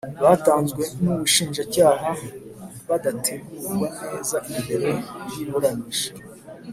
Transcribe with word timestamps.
batanzwe 0.23 0.83
n 1.01 1.05
Ubushinjacyaha 1.13 2.09
badategurwa 2.89 3.87
neza 4.03 4.37
mbere 4.59 4.89
y 5.31 5.35
iburanisha 5.43 6.11